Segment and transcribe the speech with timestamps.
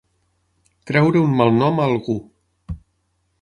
[0.91, 2.17] Treure un malnom a algú.